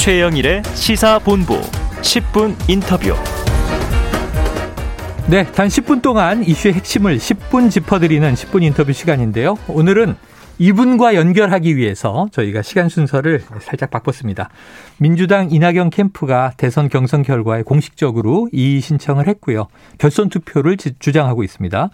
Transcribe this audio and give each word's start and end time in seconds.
최영일의 0.00 0.62
시사본부 0.64 1.60
10분 1.60 2.56
인터뷰. 2.70 3.14
네, 5.28 5.44
단 5.52 5.68
10분 5.68 6.00
동안 6.00 6.42
이슈의 6.42 6.72
핵심을 6.72 7.18
10분 7.18 7.70
짚어드리는 7.70 8.32
10분 8.32 8.62
인터뷰 8.62 8.94
시간인데요. 8.94 9.58
오늘은 9.68 10.16
이분과 10.58 11.16
연결하기 11.16 11.76
위해서 11.76 12.28
저희가 12.32 12.62
시간 12.62 12.88
순서를 12.88 13.42
살짝 13.60 13.90
바꿨습니다. 13.90 14.48
민주당 14.96 15.50
이낙연 15.50 15.90
캠프가 15.90 16.54
대선 16.56 16.88
경선 16.88 17.22
결과에 17.22 17.62
공식적으로 17.62 18.48
이의 18.52 18.80
신청을 18.80 19.28
했고요. 19.28 19.66
결선 19.98 20.30
투표를 20.30 20.78
주장하고 20.78 21.44
있습니다. 21.44 21.90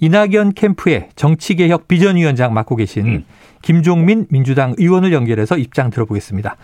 이낙연 0.00 0.54
캠프의 0.54 1.08
정치개혁 1.14 1.86
비전위원장 1.86 2.52
맡고 2.52 2.74
계신 2.74 3.24
김종민 3.62 4.26
민주당 4.28 4.74
의원을 4.76 5.12
연결해서 5.12 5.56
입장 5.56 5.90
들어보겠습니다. 5.90 6.56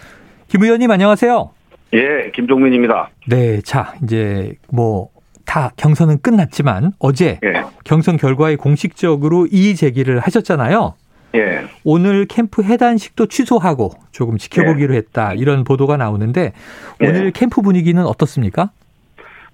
김 0.51 0.63
의원님 0.63 0.91
안녕하세요. 0.91 1.51
예, 1.95 2.31
김종민입니다. 2.35 3.11
네, 3.27 3.61
자 3.63 3.95
이제 4.03 4.53
뭐 4.71 5.11
다 5.51 5.73
경선은 5.77 6.21
끝났지만 6.23 6.93
어제 7.01 7.41
예. 7.43 7.65
경선 7.83 8.19
결과에 8.19 8.55
공식적으로 8.55 9.49
이의 9.51 9.75
제기를 9.75 10.21
하셨잖아요. 10.21 10.95
예. 11.35 11.63
오늘 11.83 12.27
캠프 12.27 12.63
해단식도 12.63 13.27
취소하고 13.27 13.91
조금 14.13 14.39
지켜보기로 14.39 14.95
예. 14.95 14.99
했다 14.99 15.35
이런 15.35 15.65
보도가 15.65 15.97
나오는데 15.97 16.53
오늘 17.01 17.27
예. 17.27 17.31
캠프 17.35 17.63
분위기는 17.63 18.01
어떻습니까? 18.01 18.71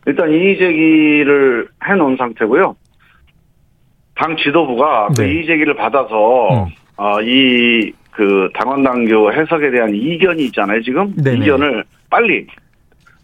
일단 0.07 0.31
이의 0.31 0.59
제기를 0.59 1.69
해놓은 1.89 2.19
상태고요. 2.19 2.77
당 4.17 4.37
지도부가 4.37 5.09
그 5.17 5.23
네. 5.23 5.29
그 5.29 5.33
이의 5.33 5.47
제기를 5.47 5.77
받아서 5.77 6.65
음. 6.67 6.67
어, 6.99 7.23
이 7.23 7.91
그 8.17 8.49
당원 8.55 8.83
당규 8.83 9.31
해석에 9.31 9.71
대한 9.71 9.95
이견이 9.95 10.47
있잖아요. 10.47 10.81
지금 10.83 11.15
네네. 11.17 11.45
이견을 11.45 11.85
빨리 12.09 12.47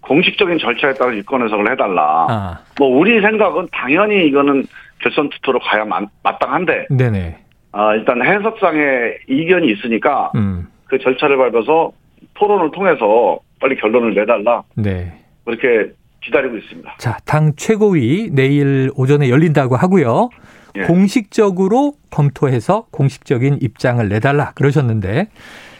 공식적인 0.02 0.58
절차에 0.58 0.92
따라 0.94 1.14
입건 1.14 1.42
해석을 1.44 1.72
해달라. 1.72 2.26
아. 2.28 2.60
뭐 2.78 2.88
우리 2.88 3.18
생각은 3.22 3.68
당연히 3.72 4.26
이거는 4.26 4.64
결선 5.00 5.30
투표로 5.30 5.60
가야 5.60 5.86
마, 5.86 6.02
마땅한데. 6.22 6.88
네네. 6.90 7.38
아 7.72 7.94
일단 7.94 8.22
해석상의 8.22 9.20
이견이 9.30 9.72
있으니까 9.72 10.30
음. 10.34 10.68
그 10.84 10.98
절차를 10.98 11.38
밟아서 11.38 11.90
토론을 12.34 12.70
통해서 12.72 13.38
빨리 13.60 13.76
결론을 13.76 14.14
내달라. 14.14 14.62
네. 14.76 15.10
그렇게 15.46 15.90
기다리고 16.22 16.58
있습니다. 16.58 16.96
자, 16.98 17.16
당 17.24 17.52
최고위 17.56 18.30
내일 18.32 18.90
오전에 18.94 19.30
열린다고 19.30 19.74
하고요. 19.76 20.28
예. 20.76 20.82
공식적으로 20.82 21.94
검토해서 22.10 22.86
공식적인 22.90 23.58
입장을 23.60 24.06
내달라 24.08 24.52
그러셨는데 24.52 25.28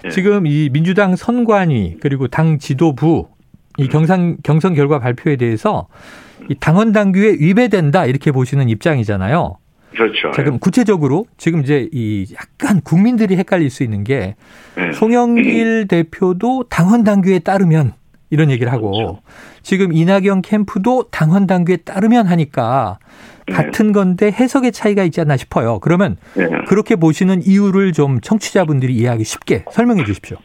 예. 0.05 0.09
지금 0.11 0.47
이 0.47 0.69
민주당 0.71 1.17
선관위 1.17 1.99
그리고 2.01 2.29
당 2.29 2.59
지도부 2.59 3.29
이 3.79 3.89
경선 3.89 4.39
경선 4.43 4.75
결과 4.75 4.99
발표에 4.99 5.37
대해서 5.37 5.89
이 6.49 6.55
당원 6.59 6.93
당규에 6.93 7.37
위배된다 7.39 8.07
이렇게 8.07 8.33
보시는 8.33 8.69
입장이잖아요. 8.69 9.57
그렇죠. 9.93 10.31
자, 10.33 10.43
그럼 10.43 10.59
구체적으로 10.59 11.27
지금 11.37 11.63
이제 11.63 11.89
이 11.93 12.27
약간 12.35 12.81
국민들이 12.81 13.37
헷갈릴 13.37 13.71
수 13.71 13.83
있는 13.83 14.05
게 14.05 14.37
네. 14.77 14.93
송영길 14.93 15.87
대표도 15.89 16.65
당원 16.71 17.05
당규에 17.05 17.41
따르면 17.41 17.93
이런 18.31 18.51
얘기를 18.51 18.73
하고 18.73 18.93
그렇죠. 18.93 19.21
지금 19.63 19.93
이낙연 19.93 20.43
캠프도 20.43 21.09
당원 21.11 21.47
당규에 21.47 21.77
따르면 21.77 22.27
하니까 22.27 22.99
네. 23.01 23.07
같은 23.47 23.93
건데 23.93 24.27
해석의 24.27 24.73
차이가 24.73 25.03
있지 25.05 25.21
않나 25.21 25.37
싶어요. 25.37 25.79
그러면 25.81 26.17
네. 26.35 26.47
그렇게 26.67 26.97
보시는 26.97 27.43
이유를 27.43 27.93
좀 27.93 28.21
청취자분들이 28.21 28.95
이해하기 28.95 29.25
쉽게 29.25 29.65
설명해 29.71 30.05
주십시오. 30.05 30.39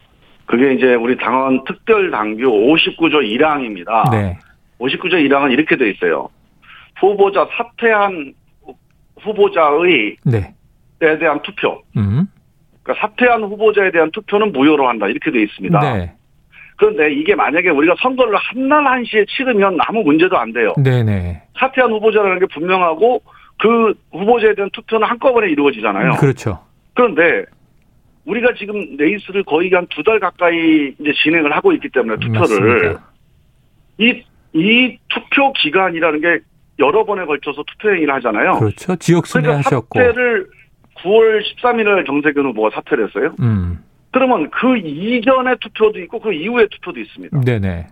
그게 0.46 0.74
이제 0.74 0.96
우리 0.96 1.18
당원 1.18 1.64
특별 1.66 2.10
당규 2.10 2.44
59조 2.44 3.22
1항입니다. 3.22 4.12
네. 4.12 4.40
59조 4.80 5.14
1항은 5.14 5.52
이렇게 5.52 5.76
돼 5.76 5.90
있어요. 5.90 6.30
후보자 7.00 7.48
사퇴한 7.58 8.34
후보자의 9.22 10.18
네. 10.24 10.54
에 11.00 11.20
대한 11.20 11.42
투표. 11.44 11.84
음. 11.96 12.28
그러니까 12.82 13.08
사퇴한 13.08 13.44
후보자에 13.44 13.92
대한 13.92 14.10
투표는 14.12 14.52
무효로 14.52 14.88
한다. 14.88 15.08
이렇게 15.08 15.32
돼 15.32 15.44
있습니다. 15.44 15.80
네. 15.80 16.14
그런데 16.78 17.12
이게 17.14 17.34
만약에 17.36 17.70
우리가 17.70 17.96
선거를 18.02 18.36
한날 18.38 18.86
한시에 18.86 19.26
치르면 19.26 19.78
아무 19.82 20.04
문제도 20.04 20.38
안 20.38 20.54
돼요. 20.54 20.74
네네. 20.78 21.42
사퇴한 21.60 21.92
후보자라는 21.92 22.40
게 22.40 22.46
분명하고 22.54 23.22
그 23.60 23.94
후보자에 24.12 24.54
대한 24.54 24.70
투표는 24.72 25.08
한꺼번에 25.08 25.50
이루어지잖아요. 25.50 26.12
그렇죠. 26.20 26.60
그런데 26.94 27.44
우리가 28.26 28.54
지금 28.60 28.96
레이스를 28.98 29.44
거의 29.44 29.72
한 29.72 29.88
두 29.88 30.04
달 30.04 30.20
가까이 30.20 30.94
이제 31.00 31.12
진행을 31.24 31.56
하고 31.56 31.72
있기 31.74 31.90
때문에 31.90 32.18
투표를 32.20 32.98
이, 34.00 34.24
이 34.54 34.98
투표 35.10 35.52
기간이라는 35.54 36.22
게 36.22 36.40
여러 36.80 37.04
번에 37.06 37.26
걸쳐서 37.26 37.64
투표 37.66 37.90
행위를 37.90 38.14
하잖아요. 38.16 38.60
그렇죠. 38.60 38.96
지역 38.98 39.26
순회하셨고. 39.26 39.88
그러니까 39.90 40.14
사퇴를 40.14 40.48
9월 40.98 41.42
13일에 41.42 42.06
정세균 42.06 42.46
후보가 42.48 42.70
사퇴를 42.76 43.08
했어요. 43.08 43.34
음. 43.40 43.80
그러면 44.18 44.50
그 44.50 44.76
이전의 44.78 45.58
투표도 45.62 46.00
있고 46.00 46.20
그 46.20 46.34
이후의 46.34 46.70
투표도 46.72 47.00
있습니다. 47.00 47.42
네네. 47.42 47.86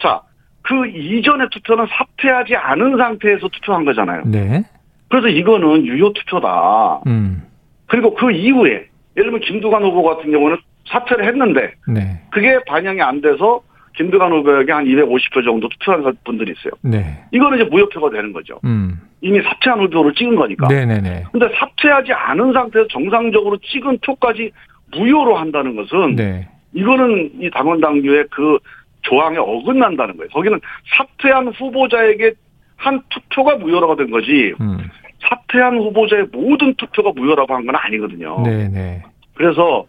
자, 0.00 0.22
그 0.62 0.86
이전의 0.86 1.48
투표는 1.50 1.86
사퇴하지 1.86 2.56
않은 2.56 2.96
상태에서 2.96 3.46
투표한 3.48 3.84
거잖아요. 3.84 4.22
네. 4.24 4.62
그래서 5.10 5.28
이거는 5.28 5.84
유효 5.84 6.14
투표다. 6.14 7.02
음. 7.06 7.42
그리고 7.88 8.14
그 8.14 8.32
이후에 8.32 8.88
예를 9.18 9.30
들면 9.30 9.40
김두관 9.40 9.82
후보 9.82 10.02
같은 10.02 10.32
경우는 10.32 10.56
사퇴를 10.88 11.26
했는데 11.26 11.74
네. 11.86 12.22
그게 12.30 12.58
반영이 12.66 13.02
안 13.02 13.20
돼서 13.20 13.60
김두관 13.96 14.32
후보에게 14.32 14.72
한 14.72 14.86
250표 14.86 15.44
정도 15.44 15.68
투표한 15.68 16.16
분들이 16.24 16.54
있어요. 16.58 16.72
네. 16.80 17.22
이거는 17.32 17.58
이제 17.58 17.68
무효표가 17.68 18.08
되는 18.10 18.32
거죠. 18.32 18.60
음. 18.64 18.98
이미 19.20 19.42
사퇴한 19.42 19.78
후보를 19.80 20.14
찍은 20.14 20.36
거니까. 20.36 20.68
네네네. 20.68 21.24
근데 21.32 21.48
사퇴하지 21.54 22.14
않은 22.14 22.54
상태에서 22.54 22.88
정상적으로 22.88 23.58
찍은 23.58 23.98
표까지 23.98 24.52
무효로 24.92 25.36
한다는 25.36 25.76
것은 25.76 26.16
네. 26.16 26.48
이거는 26.72 27.30
이 27.40 27.50
당원 27.50 27.80
당규의 27.80 28.26
그 28.30 28.58
조항에 29.02 29.38
어긋난다는 29.38 30.16
거예요. 30.16 30.28
거기는 30.30 30.60
사퇴한 30.96 31.48
후보자에게 31.48 32.32
한 32.76 33.00
투표가 33.08 33.56
무효라고 33.56 33.96
된 33.96 34.10
거지. 34.10 34.52
음. 34.60 34.78
사퇴한 35.20 35.78
후보자의 35.78 36.26
모든 36.32 36.74
투표가 36.74 37.12
무효라고 37.14 37.54
한 37.54 37.64
건 37.66 37.74
아니거든요. 37.76 38.42
네네. 38.44 39.02
그래서 39.34 39.86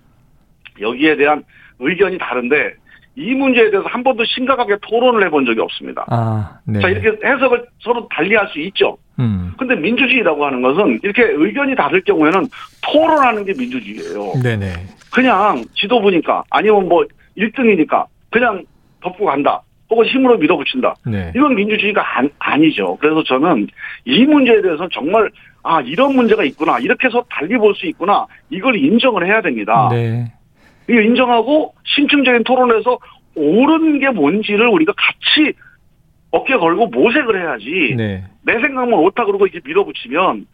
여기에 0.79 1.17
대한 1.17 1.43
의견이 1.79 2.17
다른데 2.17 2.73
이 3.15 3.33
문제에 3.33 3.71
대해서 3.71 3.87
한 3.89 4.03
번도 4.03 4.23
심각하게 4.25 4.77
토론을 4.81 5.25
해본 5.25 5.45
적이 5.45 5.61
없습니다. 5.61 6.05
아, 6.09 6.59
네. 6.65 6.79
자, 6.79 6.87
이렇게 6.89 7.17
해석을 7.27 7.65
서로 7.79 8.07
달리할 8.09 8.47
수 8.49 8.59
있죠. 8.59 8.97
음. 9.19 9.51
근데 9.57 9.75
민주주의라고 9.75 10.45
하는 10.45 10.61
것은 10.61 10.99
이렇게 11.01 11.23
의견이 11.23 11.75
다를 11.75 11.99
경우에는 12.01 12.45
토론하는 12.91 13.45
게 13.45 13.53
민주주의예요. 13.57 14.33
네네. 14.41 14.73
그냥 15.13 15.63
지도부니까 15.75 16.43
아니면 16.49 16.87
뭐 16.87 17.05
1등이니까 17.37 18.05
그냥 18.29 18.63
덮고 19.01 19.25
간다. 19.25 19.61
혹은 19.89 20.05
힘으로 20.05 20.37
밀어붙인다. 20.37 20.95
네. 21.05 21.31
이건 21.35 21.55
민주주의가 21.55 22.17
안, 22.17 22.29
아니죠. 22.39 22.97
그래서 22.99 23.23
저는 23.23 23.67
이 24.05 24.25
문제에 24.25 24.61
대해서는 24.61 24.89
정말 24.91 25.29
아 25.63 25.79
이런 25.81 26.13
문제가 26.15 26.43
있구나 26.43 26.79
이렇게 26.79 27.07
해서 27.07 27.23
달리 27.29 27.57
볼 27.57 27.73
수 27.75 27.85
있구나 27.87 28.25
이걸 28.49 28.75
인정을 28.75 29.25
해야 29.25 29.41
됩니다. 29.41 29.87
네. 29.91 30.31
이거 30.89 30.99
인정하고 31.01 31.73
심층적인 31.85 32.43
토론에서 32.43 32.99
옳은 33.35 33.99
게 33.99 34.09
뭔지를 34.09 34.67
우리가 34.67 34.93
같이 34.97 35.53
어깨 36.31 36.57
걸고 36.57 36.87
모색을 36.87 37.41
해야지. 37.41 37.95
네. 37.95 38.23
내 38.43 38.53
생각만 38.53 38.93
옳다 38.93 39.23
그러고 39.25 39.45
이렇게 39.47 39.65
밀어붙이면 39.65 40.45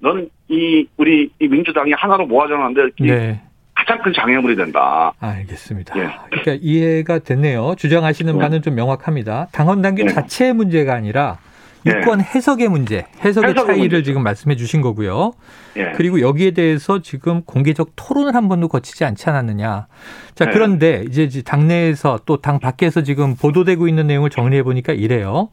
너는 0.00 0.28
이 0.48 0.86
우리 0.96 1.30
이 1.40 1.48
민주당이 1.48 1.92
하나로 1.92 2.26
모아져나는데 2.26 2.80
네. 3.00 3.40
가장 3.74 4.02
큰 4.02 4.12
장애물이 4.12 4.56
된다. 4.56 5.12
알겠습니다. 5.20 5.98
예. 5.98 6.10
그러니까 6.30 6.56
이해가 6.60 7.20
됐네요. 7.20 7.74
주장하시는 7.76 8.32
네. 8.32 8.38
바는 8.38 8.62
좀 8.62 8.74
명확합니다. 8.74 9.48
당원 9.52 9.82
당규 9.82 10.04
네. 10.04 10.12
자체의 10.12 10.52
문제가 10.52 10.94
아니라 10.94 11.38
유권 11.86 12.20
예. 12.20 12.24
해석의 12.24 12.68
문제, 12.68 13.06
해석의, 13.24 13.50
해석의 13.50 13.54
차이를 13.54 13.78
문제죠. 13.78 14.02
지금 14.02 14.22
말씀해 14.24 14.56
주신 14.56 14.80
거고요. 14.82 15.32
예. 15.76 15.92
그리고 15.96 16.20
여기에 16.20 16.50
대해서 16.50 17.00
지금 17.02 17.42
공개적 17.42 17.92
토론을 17.94 18.34
한 18.34 18.48
번도 18.48 18.66
거치지 18.68 19.04
않지 19.04 19.30
않았느냐. 19.30 19.86
자, 20.34 20.44
예. 20.46 20.50
그런데 20.52 21.04
이제 21.08 21.28
당내에서 21.42 22.20
또 22.26 22.38
당 22.38 22.58
밖에서 22.58 23.02
지금 23.02 23.36
보도되고 23.36 23.86
있는 23.86 24.06
내용을 24.08 24.28
정리해 24.30 24.62
보니까 24.64 24.92
이래요. 24.92 25.50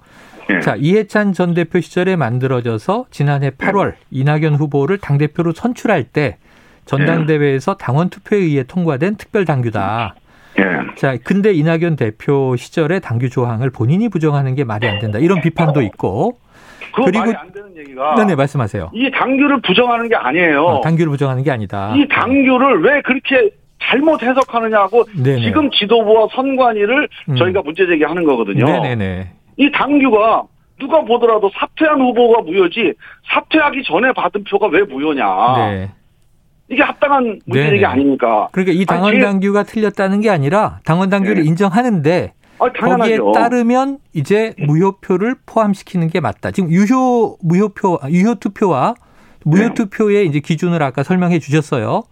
예. 0.49 0.59
자, 0.59 0.75
이해찬 0.77 1.33
전 1.33 1.53
대표 1.53 1.79
시절에 1.79 2.15
만들어져서 2.15 3.05
지난해 3.11 3.49
8월 3.51 3.93
예. 3.93 3.95
이낙연 4.11 4.55
후보를 4.55 4.97
당대표로 4.99 5.53
선출할 5.53 6.03
때 6.05 6.37
전당대회에서 6.85 7.75
당원 7.75 8.09
투표에 8.09 8.39
의해 8.39 8.63
통과된 8.63 9.15
특별 9.15 9.45
당규다. 9.45 10.15
예. 10.59 10.95
자, 10.95 11.17
근데 11.23 11.51
이낙연 11.53 11.95
대표 11.95 12.55
시절에 12.55 12.99
당규 12.99 13.29
조항을 13.29 13.71
본인이 13.71 14.09
부정하는 14.09 14.55
게 14.55 14.63
말이 14.63 14.87
안 14.87 14.99
된다. 14.99 15.19
이런 15.19 15.41
비판도 15.41 15.81
있고. 15.81 16.39
그리고 16.93 17.19
말이 17.19 17.35
안 17.35 17.51
되는 17.51 17.75
얘기가 17.75 18.15
네네 18.15 18.35
말씀하세요. 18.35 18.91
이 18.93 19.11
당규를 19.11 19.59
부정하는 19.61 20.07
게 20.07 20.15
아니에요. 20.15 20.67
아, 20.67 20.81
당규를 20.81 21.09
부정하는 21.11 21.43
게 21.43 21.51
아니다. 21.51 21.93
이 21.95 22.07
당규를 22.07 22.83
왜 22.83 23.01
그렇게 23.01 23.49
잘못 23.81 24.23
해석하느냐고 24.23 25.03
네네. 25.21 25.41
지금 25.41 25.69
지도부와 25.71 26.27
선관위를 26.33 27.09
음. 27.29 27.35
저희가 27.35 27.61
문제 27.63 27.85
제기하는 27.85 28.23
거거든요. 28.23 28.65
네네네. 28.65 29.31
이 29.57 29.71
당규가 29.71 30.43
누가 30.79 31.01
보더라도 31.03 31.49
사퇴한 31.53 31.99
후보가 32.01 32.41
무효지 32.41 32.93
사퇴하기 33.33 33.83
전에 33.83 34.11
받은 34.13 34.43
표가 34.43 34.67
왜 34.67 34.83
무효냐. 34.83 35.25
네. 35.57 35.91
이게 36.67 36.81
합당한 36.81 37.39
문제 37.45 37.69
제기 37.69 37.85
아닙니까? 37.85 38.49
그러니까 38.51 38.73
이 38.73 38.85
당원 38.85 39.19
당규가 39.19 39.63
틀렸다는 39.63 40.21
게 40.21 40.29
아니라 40.29 40.79
당원 40.83 41.09
당규를 41.09 41.43
네. 41.43 41.49
인정하는데 41.49 42.33
아, 42.57 42.69
거기에 42.69 43.19
따르면 43.33 43.99
이제 44.13 44.53
무효표를 44.57 45.35
포함시키는 45.45 46.09
게 46.09 46.19
맞다. 46.19 46.51
지금 46.51 46.71
유효 46.71 47.37
무효표 47.41 47.99
유효 48.09 48.35
투표와 48.35 48.95
무효 49.45 49.73
투표의 49.73 50.23
네. 50.23 50.23
이제 50.23 50.39
기준을 50.39 50.81
아까 50.81 51.03
설명해 51.03 51.39
주셨어요. 51.39 52.03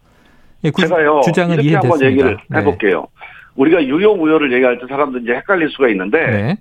예, 0.63 0.71
제가요 0.71 1.21
주장을 1.25 1.53
이렇게 1.59 1.75
한번 1.75 2.01
얘기를 2.01 2.37
네. 2.47 2.59
해볼게요. 2.59 3.01
네. 3.01 3.07
우리가 3.55 3.83
유효 3.83 4.15
무효를 4.15 4.53
얘기할 4.53 4.79
때 4.79 4.85
사람들 4.87 5.23
이제 5.23 5.33
헷갈릴 5.33 5.69
수가 5.69 5.89
있는데, 5.89 6.57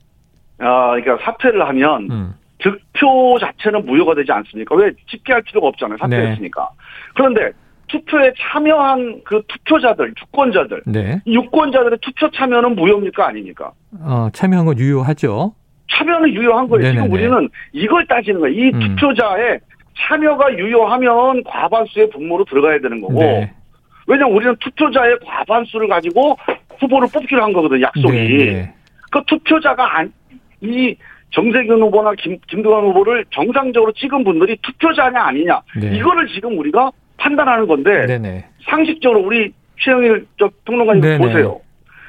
네. 0.62 0.68
아 0.68 0.90
그러니까 0.92 1.18
사퇴를 1.24 1.66
하면 1.68 2.08
음. 2.10 2.34
득표 2.58 3.38
자체는 3.40 3.84
무효가 3.84 4.14
되지 4.14 4.30
않습니까? 4.30 4.76
왜 4.76 4.92
집계할 5.10 5.42
필요가 5.42 5.66
없잖아요. 5.68 5.98
사퇴했으니까. 5.98 6.68
네. 6.70 6.84
그런데 7.16 7.50
투표에 7.88 8.32
참여한 8.38 9.20
그 9.24 9.42
투표자들, 9.48 10.14
주권자들, 10.14 10.82
네. 10.86 11.20
유권자들의 11.26 11.98
투표 12.00 12.30
참여는 12.30 12.76
무효입니까 12.76 13.26
아닙니까? 13.26 13.72
어, 14.00 14.28
참여한 14.32 14.64
건 14.64 14.78
유효하죠. 14.78 15.54
참여는 15.90 16.32
유효한 16.32 16.68
거예요. 16.68 16.84
네네네. 16.84 17.02
지금 17.02 17.12
우리는 17.12 17.48
이걸 17.72 18.06
따지는 18.06 18.40
거예요. 18.40 18.56
이 18.56 18.70
음. 18.72 18.80
투표자의 18.96 19.60
참여가 19.98 20.56
유효하면 20.56 21.42
과반수의 21.44 22.10
분모로 22.10 22.44
들어가야 22.44 22.78
되는 22.80 23.00
거고. 23.00 23.20
네. 23.20 23.52
왜냐면 24.06 24.34
우리는 24.34 24.56
투표자의 24.60 25.18
과반수를 25.24 25.88
가지고 25.88 26.36
후보를 26.78 27.08
뽑기로 27.12 27.42
한 27.42 27.52
거거든요. 27.52 27.82
약속이. 27.82 28.08
네네. 28.08 28.74
그 29.10 29.22
투표자가 29.26 29.98
안, 29.98 30.12
이 30.62 30.96
정세균 31.30 31.80
후보나 31.82 32.12
김, 32.18 32.38
김두관 32.46 32.84
후보를 32.84 33.24
정상적으로 33.30 33.92
찍은 33.92 34.24
분들이 34.24 34.56
투표자냐 34.62 35.20
아니냐. 35.20 35.60
네. 35.80 35.96
이거를 35.96 36.28
지금 36.28 36.58
우리가 36.58 36.90
판단하는 37.16 37.66
건데 37.66 38.06
네네. 38.06 38.44
상식적으로 38.68 39.20
우리 39.20 39.52
최영일 39.80 40.26
평론가님 40.64 41.18
보세요. 41.18 41.60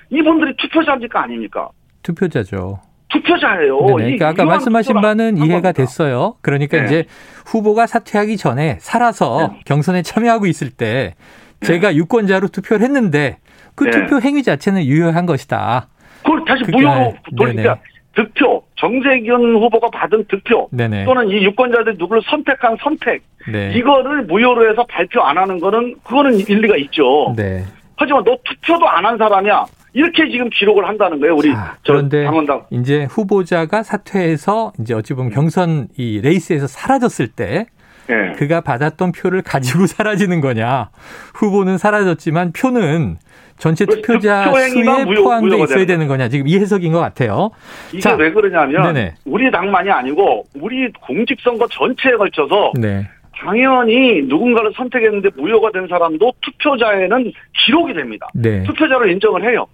이분들이 0.09 0.55
투표자입니까 0.57 1.23
아닙니까? 1.23 1.69
투표자죠. 2.03 2.79
투표자예요. 3.09 3.77
그러니까 3.85 4.29
아까 4.29 4.43
말씀하신 4.43 4.95
바는 4.95 5.37
이해가 5.37 5.71
됐어요. 5.71 6.35
그러니까 6.41 6.79
네. 6.79 6.85
이제 6.85 7.05
후보가 7.45 7.87
사퇴하기 7.87 8.37
전에 8.37 8.77
살아서 8.79 9.49
네. 9.53 9.59
경선에 9.65 10.01
참여하고 10.01 10.47
있을 10.47 10.69
때 10.71 11.15
제가 11.61 11.89
네. 11.89 11.95
유권자로 11.95 12.49
투표를 12.49 12.83
했는데 12.83 13.37
그 13.75 13.85
네. 13.85 13.91
투표 13.91 14.19
행위 14.19 14.43
자체는 14.43 14.83
유효한 14.83 15.25
것이다. 15.25 15.87
그걸 16.23 16.43
다시 16.45 16.63
무효로 16.71 17.13
돌리니까 17.37 17.77
득표, 18.15 18.63
정세균 18.75 19.55
후보가 19.55 19.89
받은 19.89 20.25
득표 20.29 20.69
네네. 20.71 21.05
또는 21.05 21.29
이 21.29 21.43
유권자들이 21.45 21.97
누구를 21.97 22.21
선택한 22.29 22.77
선택 22.81 23.23
네. 23.51 23.71
이거를 23.75 24.23
무효로 24.25 24.69
해서 24.69 24.85
발표 24.89 25.21
안 25.21 25.37
하는 25.37 25.59
거는 25.59 25.95
그거는 26.03 26.37
일리가 26.39 26.75
있죠. 26.77 27.33
네. 27.35 27.63
하지만 27.97 28.23
너 28.23 28.37
투표도 28.43 28.87
안 28.87 29.05
한 29.05 29.17
사람이야. 29.17 29.65
이렇게 29.95 30.27
지금 30.29 30.49
기록을 30.49 30.87
한다는 30.87 31.19
거예요. 31.19 31.35
우리 31.35 31.51
자, 31.53 31.77
그런데 31.85 32.23
당원당. 32.23 32.65
이제 32.71 33.05
후보자가 33.09 33.83
사퇴해서 33.83 34.73
이제 34.79 34.93
어찌 34.95 35.13
보면 35.13 35.31
경선 35.31 35.87
이 35.97 36.19
레이스에서 36.23 36.65
사라졌을 36.67 37.27
때 37.27 37.67
네. 38.07 38.31
그가 38.33 38.61
받았던 38.61 39.11
표를 39.11 39.41
가지고 39.43 39.85
사라지는 39.87 40.41
거냐. 40.41 40.89
후보는 41.35 41.77
사라졌지만 41.77 42.53
표는 42.53 43.17
전체 43.63 43.85
투표자 43.85 44.51
수에 44.51 45.05
포함돼 45.05 45.57
있어야 45.63 45.85
되는 45.85 46.09
거냐. 46.09 46.27
지금 46.27 46.49
이 46.49 46.57
해석인 46.57 46.91
것 46.91 46.99
같아요. 46.99 47.51
이게 47.93 48.01
자, 48.01 48.13
왜 48.13 48.29
그러냐면 48.29 48.93
네네. 48.93 49.13
우리 49.23 49.49
당만이 49.49 49.89
아니고 49.89 50.43
우리 50.59 50.91
공직선거 50.91 51.65
전체에 51.69 52.17
걸쳐서 52.17 52.73
네. 52.77 53.07
당연히 53.33 54.21
누군가를 54.23 54.73
선택했는데 54.75 55.29
무효가 55.37 55.71
된 55.71 55.87
사람도 55.87 56.33
투표자에는 56.41 57.31
기록이 57.65 57.93
됩니다. 57.93 58.27
네. 58.33 58.63
투표자로 58.63 59.07
인정을 59.07 59.49
해요. 59.49 59.65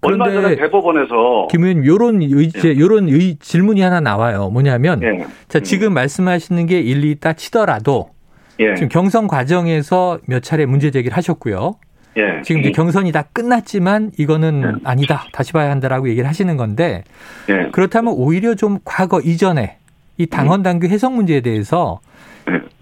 얼마 0.00 0.30
전에 0.30 0.56
대법원에서 0.56 1.48
김 1.50 1.64
의원님 1.64 1.84
요런 1.84 2.22
의제 2.22 2.70
예. 2.70 2.78
요런 2.78 3.10
의 3.10 3.36
질문이 3.38 3.82
하나 3.82 4.00
나와요. 4.00 4.48
뭐냐면 4.48 5.02
예. 5.02 5.26
자 5.48 5.60
지금 5.60 5.88
음. 5.88 5.92
말씀하시는 5.92 6.64
게 6.64 6.80
일리 6.80 7.10
있다 7.10 7.34
치더라도 7.34 8.08
예. 8.58 8.74
지금 8.74 8.88
경선 8.88 9.26
과정에서 9.26 10.18
몇 10.26 10.42
차례 10.42 10.64
문제 10.64 10.90
제기를 10.90 11.14
하셨고요. 11.14 11.76
예. 12.16 12.42
지금 12.42 12.60
이제 12.60 12.72
경선이 12.72 13.12
다 13.12 13.22
끝났지만 13.32 14.10
이거는 14.18 14.62
예. 14.64 14.80
아니다. 14.84 15.26
다시 15.32 15.52
봐야 15.52 15.70
한다라고 15.70 16.08
얘기를 16.08 16.28
하시는 16.28 16.56
건데 16.56 17.04
예. 17.48 17.70
그렇다면 17.70 18.14
오히려 18.16 18.54
좀 18.54 18.78
과거 18.84 19.20
이전에 19.20 19.76
이 20.16 20.26
당원 20.26 20.62
당규 20.62 20.86
해석 20.86 21.14
문제에 21.14 21.40
대해서 21.40 22.00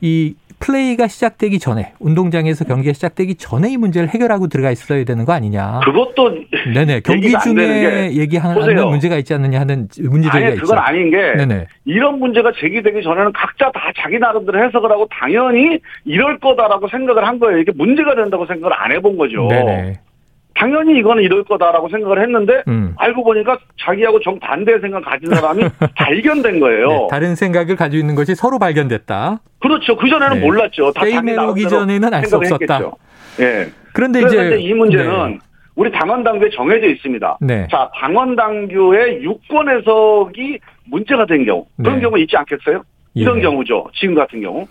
이 0.01 0.35
플레이가 0.61 1.07
시작되기 1.07 1.59
전에 1.59 1.93
운동장에서 2.01 2.65
경기가 2.65 2.93
시작되기 2.93 3.37
전에 3.37 3.71
이 3.71 3.77
문제를 3.77 4.09
해결하고 4.09 4.49
들어가 4.49 4.71
있어야 4.71 5.05
되는 5.05 5.25
거 5.25 5.33
아니냐. 5.33 5.81
그것도 5.85 6.31
네네 6.75 7.01
경기 7.01 7.33
중에 7.43 8.13
얘기하는 8.15 8.89
문제가 8.89 9.17
있지 9.17 9.35
않느냐 9.35 9.61
하는 9.61 9.89
문제 10.11 10.31
제기가 10.31 10.51
있죠. 10.51 10.63
그건 10.63 10.79
아닌 10.79 11.11
게 11.11 11.35
네네. 11.37 11.67
이런 11.85 12.19
문제가 12.19 12.53
제기되기 12.59 13.03
전에는 13.03 13.33
각자 13.33 13.71
다 13.73 13.93
자기 13.97 14.19
나름대로 14.19 14.63
해석을 14.65 14.91
하고 14.91 15.07
당연히 15.11 15.79
이럴 16.05 16.39
거다라고 16.39 16.89
생각을 16.89 17.27
한 17.27 17.39
거예요. 17.39 17.59
이게 17.59 17.73
문제가 17.75 18.15
된다고 18.15 18.47
생각을 18.47 18.75
안 18.77 18.93
해본 18.93 19.17
거죠. 19.17 19.47
네네. 19.49 20.01
당연히 20.59 20.99
이거는 20.99 21.23
이럴 21.23 21.45
거다라고 21.45 21.89
생각을 21.89 22.21
했는데 22.21 22.63
음. 22.67 22.93
알고 22.97 23.23
보니까 23.23 23.59
자기하고 23.81 24.19
정 24.21 24.41
반대의 24.41 24.81
생각 24.81 25.05
가진 25.05 25.33
사람이 25.33 25.63
발견된 25.95 26.59
거예요. 26.59 26.89
네, 26.89 27.07
다른 27.11 27.37
생각을 27.37 27.77
가지고 27.77 28.01
있는 28.01 28.17
것이 28.17 28.35
서로 28.35 28.59
발견됐다. 28.59 29.39
그렇죠. 29.61 29.97
그 29.97 30.09
전에는 30.09 30.41
네. 30.41 30.45
몰랐죠. 30.45 30.93
다 30.93 31.05
게임에 31.05 31.37
오기 31.37 31.69
전에는 31.69 32.13
알 32.13 32.25
수 32.27 32.37
없었다. 32.37 32.81
예. 33.39 33.45
네. 33.45 33.67
그런데 33.93 34.21
이제 34.23 34.59
이 34.59 34.75
문제는 34.75 35.31
네. 35.31 35.39
우리 35.77 35.93
당원 35.93 36.25
당규에 36.25 36.51
정해져 36.51 36.89
있습니다. 36.89 37.39
네. 37.41 37.69
자, 37.71 37.89
당원 37.95 38.35
당규의 38.35 39.23
유권 39.23 39.69
해석이 39.69 40.59
문제가 40.87 41.25
된 41.27 41.45
경우 41.45 41.67
그런 41.77 41.97
네. 41.97 42.01
경우 42.03 42.19
있지 42.19 42.37
않겠어요? 42.37 42.83
이런 43.15 43.39
예. 43.39 43.43
경우죠. 43.43 43.87
지금 43.95 44.17
같은 44.17 44.41
경우. 44.41 44.67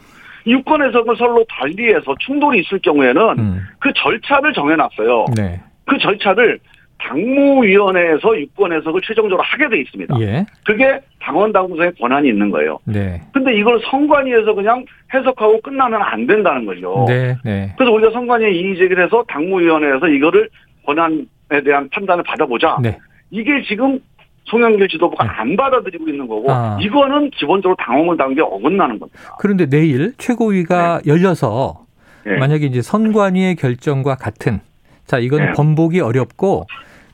유권 0.46 0.82
해석을 0.86 1.16
서로 1.18 1.46
달리해서 1.50 2.16
충돌이 2.20 2.60
있을 2.60 2.80
경우에는 2.80 3.22
음. 3.40 3.62
그 3.80 3.92
절차를 3.96 4.54
정해놨어요. 4.54 5.26
네. 5.36 5.62
그 5.88 5.98
절차를 5.98 6.60
당무위원회에서 7.00 8.40
유권 8.40 8.74
해석을 8.74 9.02
최종적으로 9.02 9.44
하게 9.44 9.70
돼 9.70 9.80
있습니다. 9.82 10.20
예. 10.20 10.46
그게 10.66 11.00
당원 11.22 11.52
당무상의 11.52 11.94
권한이 12.00 12.28
있는 12.28 12.50
거예요. 12.50 12.80
네. 12.86 13.22
근데 13.34 13.56
이걸 13.56 13.80
선관위에서 13.90 14.54
그냥 14.54 14.84
해석하고 15.14 15.62
끝나면 15.62 16.02
안 16.02 16.26
된다는 16.26 16.66
거죠. 16.66 17.06
네. 17.08 17.36
네. 17.46 17.74
그래서 17.78 17.92
우리가 17.92 18.12
선관위에 18.12 18.52
이의 18.52 18.78
제기를 18.78 19.06
해서 19.06 19.24
당무위원회에서 19.28 20.08
이거를 20.08 20.50
권한에 20.86 21.64
대한 21.64 21.88
판단을 21.90 22.24
받아보자. 22.24 22.78
네. 22.82 22.98
이게 23.30 23.62
지금 23.68 24.00
송영길 24.46 24.88
지도부가 24.88 25.24
네. 25.24 25.30
안 25.30 25.56
받아들이고 25.56 26.08
있는 26.08 26.28
거고 26.28 26.52
아. 26.52 26.78
이거는 26.82 27.30
기본적으로 27.32 27.76
당원을 27.80 28.18
당게 28.18 28.42
어긋나는 28.42 28.98
겁니다. 28.98 29.36
그런데 29.40 29.68
내일 29.68 30.14
최고위가 30.18 31.02
네. 31.04 31.12
열려서 31.12 31.86
네. 32.26 32.38
만약에 32.38 32.66
이제 32.66 32.82
선관위의 32.82 33.56
결정과 33.56 34.16
같은 34.16 34.62
자, 35.08 35.20
이건 35.20 35.40
네. 35.40 35.54
번복이 35.54 36.02
어렵고 36.02 36.68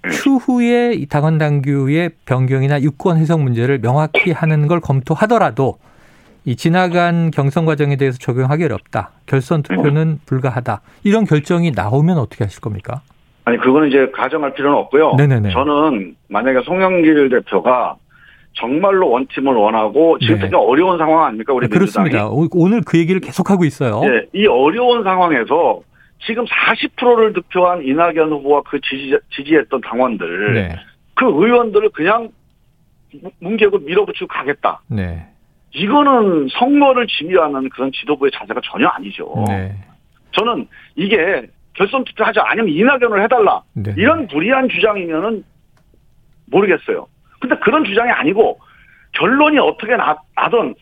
네. 0.04 0.10
추후에 0.10 0.94
이 0.94 1.06
당원 1.06 1.38
당규의 1.38 2.10
변경이나 2.26 2.82
유권 2.82 3.18
해석 3.18 3.42
문제를 3.42 3.80
명확히 3.80 4.32
하는 4.32 4.68
걸 4.68 4.82
검토하더라도 4.82 5.78
이 6.44 6.58
지나간 6.58 7.32
경선 7.32 7.66
과정에 7.66 7.96
대해서 7.96 8.18
적용하기 8.18 8.66
어렵다. 8.66 9.12
결선 9.28 9.64
투표는 9.64 10.20
불가하다. 10.26 10.82
이런 11.04 11.24
결정이 11.24 11.72
나오면 11.72 12.18
어떻게 12.18 12.44
하실 12.44 12.60
겁니까? 12.60 13.02
아니 13.46 13.58
그거는 13.58 13.90
이제 13.90 14.12
가정할 14.14 14.54
필요는 14.54 14.78
없고요. 14.80 15.14
네네네. 15.16 15.52
저는 15.52 16.16
만약에 16.28 16.62
송영길 16.66 17.30
대표가 17.30 17.96
정말로 18.54 19.10
원팀을 19.10 19.54
원하고 19.54 20.20
지금 20.20 20.36
네. 20.36 20.42
되게 20.42 20.56
어려운 20.56 20.98
상황 20.98 21.26
아닙니까 21.26 21.54
우리 21.54 21.68
네, 21.68 21.74
그렇습니다. 21.74 22.28
오늘 22.28 22.82
그 22.86 22.98
얘기를 22.98 23.22
계속하고 23.22 23.64
있어요. 23.64 24.02
네, 24.02 24.26
이 24.34 24.46
어려운 24.48 25.04
상황에서 25.04 25.82
지금 26.26 26.46
40%를 26.46 27.34
득표한 27.34 27.84
이낙연 27.84 28.32
후보와 28.32 28.62
그 28.64 28.80
지지, 28.82 29.18
지지했던 29.32 29.82
당원들, 29.82 30.54
네. 30.54 30.76
그 31.16 31.26
의원들을 31.26 31.90
그냥 31.90 32.30
뭉개고 33.40 33.80
밀어붙이고 33.80 34.28
가겠다. 34.28 34.82
네. 34.88 35.28
이거는 35.72 36.48
선거를 36.50 37.08
지휘하는 37.08 37.70
그런 37.70 37.92
지도부의 37.92 38.32
자세가 38.34 38.62
전혀 38.64 38.88
아니죠. 38.88 39.44
네. 39.48 39.76
저는 40.32 40.68
이게 40.96 41.48
결선 41.74 42.04
투표하자 42.04 42.42
아니면 42.46 42.70
이낙연을 42.70 43.24
해달라 43.24 43.62
네. 43.74 43.94
이런 43.98 44.28
무리한 44.28 44.70
주장이면은 44.70 45.44
모르겠어요. 46.46 47.08
근데 47.40 47.56
그런 47.58 47.84
주장이 47.84 48.12
아니고 48.12 48.60
결론이 49.14 49.58
어떻게 49.60 49.96
나, 49.96 50.16
나든 50.36 50.76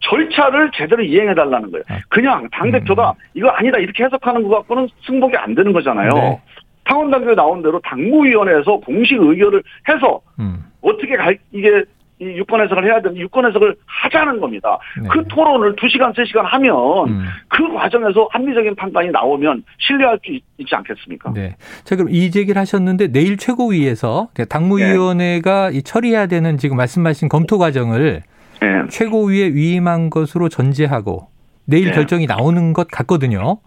절차를 0.00 0.70
제대로 0.74 1.02
이행해 1.02 1.34
달라는 1.34 1.70
거예요. 1.70 1.84
아. 1.88 1.98
그냥 2.08 2.48
당 2.52 2.70
대표가 2.70 3.10
음. 3.10 3.14
이거 3.34 3.48
아니다 3.48 3.78
이렇게 3.78 4.04
해석하는 4.04 4.42
것 4.44 4.50
갖고는 4.56 4.88
승복이 5.06 5.36
안 5.36 5.54
되는 5.54 5.72
거잖아요. 5.72 6.10
네. 6.14 6.40
당원당규에 6.84 7.34
나온 7.34 7.62
대로 7.62 7.80
당무위원회에서 7.80 8.78
공식 8.78 9.20
의결을 9.20 9.62
해서 9.88 10.20
음. 10.38 10.64
어떻게 10.80 11.16
갈 11.16 11.38
이게 11.52 11.84
이 12.20 12.24
유권 12.24 12.60
해석을 12.62 12.84
해야 12.84 13.00
되는 13.00 13.16
유권 13.16 13.46
해석을 13.46 13.76
하자는 13.86 14.40
겁니다. 14.40 14.78
네. 15.00 15.08
그 15.08 15.24
토론을 15.28 15.76
2시간, 15.76 16.12
3시간 16.14 16.42
하면 16.42 17.08
음. 17.08 17.24
그 17.46 17.72
과정에서 17.72 18.28
합리적인 18.32 18.74
판단이 18.74 19.10
나오면 19.10 19.62
신뢰할 19.78 20.18
수 20.24 20.32
있지 20.32 20.74
않겠습니까? 20.74 21.32
네. 21.32 21.56
자, 21.84 21.94
그럼 21.94 22.08
이 22.10 22.24
얘기를 22.24 22.56
하셨는데 22.56 23.12
내일 23.12 23.36
최고위에서 23.36 24.30
당무위원회가 24.48 25.70
네. 25.70 25.80
처리해야 25.82 26.26
되는 26.26 26.58
지금 26.58 26.76
말씀하신 26.76 27.28
검토 27.28 27.56
과정을 27.58 28.22
네. 28.60 28.86
최고위에 28.88 29.48
위임한 29.54 30.10
것으로 30.10 30.48
전제하고 30.48 31.28
내일 31.64 31.86
네. 31.86 31.92
결정이 31.92 32.26
나오는 32.26 32.72
것 32.72 32.88
같거든요. 32.88 33.58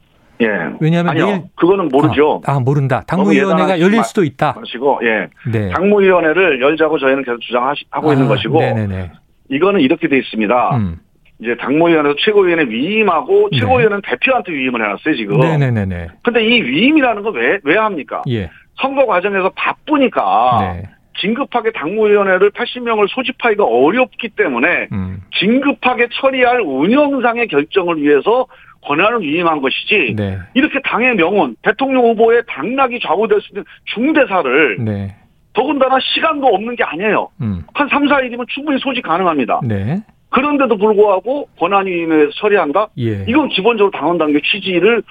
예. 0.41 0.47
왜냐하면 0.79 1.11
아니요, 1.11 1.25
내일 1.27 1.41
그거는 1.55 1.87
모르죠. 1.89 2.41
아, 2.45 2.55
아 2.55 2.59
모른다. 2.59 3.03
당무위원회가 3.05 3.79
열릴 3.79 4.03
수도 4.03 4.23
있다. 4.23 4.53
것이고, 4.53 4.99
예. 5.03 5.27
네. 5.51 5.69
당무위원회를 5.69 6.61
열자고 6.61 6.97
저희는 6.97 7.23
계속 7.23 7.39
주장하고 7.41 8.09
아, 8.09 8.13
있는 8.13 8.27
것이고, 8.27 8.59
네네네. 8.59 9.11
이거는 9.49 9.81
이렇게 9.81 10.07
돼 10.07 10.17
있습니다. 10.17 10.77
음. 10.77 10.99
이제 11.39 11.55
당무위원회에서 11.59 12.15
최고위원회 12.19 12.65
위임하고 12.65 13.49
네. 13.51 13.59
최고위원은 13.59 14.01
대표한테 14.03 14.51
위임을 14.51 14.83
해놨어요 14.83 15.15
지금. 15.15 15.39
네네네. 15.39 16.07
근데 16.23 16.43
이 16.43 16.61
위임이라는 16.61 17.23
건왜왜 17.23 17.77
합니까? 17.77 18.21
예. 18.29 18.49
선거 18.79 19.05
과정에서 19.05 19.51
바쁘니까. 19.55 20.57
네. 20.61 20.83
긴급하게 21.21 21.71
당무위원회를 21.71 22.49
80명을 22.51 23.07
소집하기가 23.09 23.63
어렵기 23.63 24.29
때문에 24.29 24.87
음. 24.91 25.21
긴급하게 25.31 26.07
처리할 26.13 26.61
운영상의 26.61 27.47
결정을 27.47 28.01
위해서 28.01 28.47
권한을 28.81 29.21
위임한 29.21 29.61
것이지 29.61 30.15
네. 30.15 30.39
이렇게 30.55 30.81
당의 30.83 31.15
명운 31.15 31.55
대통령 31.61 32.03
후보의 32.05 32.43
당락이 32.47 32.99
좌우될 33.03 33.39
수 33.41 33.49
있는 33.51 33.63
중대사를 33.93 34.83
네. 34.83 35.15
더군다나 35.53 35.97
시간도 36.01 36.47
없는 36.47 36.75
게 36.75 36.83
아니에요. 36.83 37.29
음. 37.41 37.63
한 37.73 37.87
3, 37.87 38.07
4일이면 38.07 38.47
충분히 38.47 38.79
소집 38.79 39.03
가능합니다. 39.03 39.61
네. 39.63 40.01
그런데도 40.29 40.77
불구하고 40.77 41.47
권한위임에서 41.59 42.31
처리한다? 42.35 42.87
예. 42.99 43.25
이건 43.27 43.49
기본적으로 43.49 43.91
당원 43.91 44.17
당규 44.17 44.39
취지를 44.41 45.03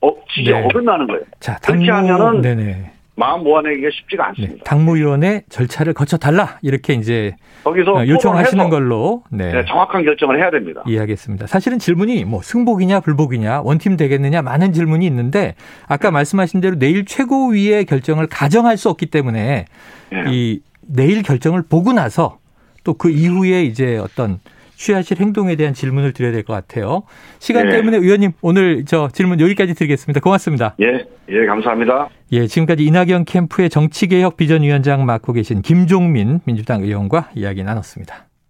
어, 0.00 0.10
취지에 0.32 0.54
네. 0.54 0.64
어긋나는 0.64 1.06
거예요. 1.08 1.22
자, 1.40 1.56
당무, 1.56 1.84
그렇게 1.84 1.90
하면은 1.90 2.40
네네. 2.40 2.92
마음 3.20 3.44
모아내기가 3.44 3.90
쉽지가 3.92 4.28
않습니다. 4.28 4.54
네, 4.54 4.60
당무위원회 4.64 5.42
절차를 5.50 5.92
거쳐 5.92 6.16
달라 6.16 6.58
이렇게 6.62 6.94
이제 6.94 7.36
거기서 7.64 7.92
어, 7.92 8.06
요청하시는 8.06 8.70
걸로 8.70 9.22
네. 9.30 9.52
네, 9.52 9.64
정확한 9.66 10.04
결정을 10.04 10.38
해야 10.40 10.50
됩니다. 10.50 10.82
이해하겠습니다. 10.86 11.46
사실은 11.46 11.78
질문이 11.78 12.24
뭐 12.24 12.40
승복이냐 12.42 13.00
불복이냐 13.00 13.60
원팀 13.60 13.98
되겠느냐 13.98 14.40
많은 14.40 14.72
질문이 14.72 15.04
있는데 15.06 15.54
아까 15.86 16.10
말씀하신 16.10 16.62
대로 16.62 16.78
내일 16.78 17.04
최고위의 17.04 17.84
결정을 17.84 18.26
가정할 18.26 18.78
수 18.78 18.88
없기 18.88 19.06
때문에 19.06 19.66
네. 20.10 20.24
이 20.28 20.60
내일 20.80 21.22
결정을 21.22 21.62
보고 21.68 21.92
나서 21.92 22.38
또 22.84 22.94
그 22.94 23.10
이후에 23.10 23.62
이제 23.64 23.98
어떤 23.98 24.40
취하실 24.80 25.18
행동에 25.20 25.56
대한 25.56 25.74
질문을 25.74 26.12
드려야 26.12 26.32
될 26.32 26.40
것 26.42 26.54
같아요. 26.54 27.02
시간 27.38 27.66
예. 27.66 27.70
때문에 27.70 27.98
의원님 27.98 28.32
오늘 28.40 28.86
저 28.86 29.08
질문 29.12 29.38
여기까지 29.40 29.74
드리겠습니다. 29.74 30.20
고맙습니다. 30.20 30.74
예, 30.80 31.04
예, 31.28 31.46
감사합니다. 31.46 32.08
예, 32.32 32.46
지금까지 32.46 32.84
이낙연 32.86 33.26
캠프의 33.26 33.68
정치개혁 33.68 34.38
비전위원장 34.38 35.04
맡고 35.04 35.34
계신 35.34 35.60
김종민 35.60 36.40
민주당 36.46 36.82
의원과 36.82 37.30
이야기 37.34 37.62
나눴습니다. 37.62 38.29